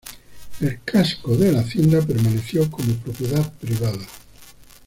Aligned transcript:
El 0.61 0.79
casco 0.83 1.37
de 1.37 1.51
la 1.51 1.59
hacienda 1.59 2.01
permaneció 2.01 2.71
como 2.71 2.91
propiedad 2.95 3.53
privada. 3.59 4.03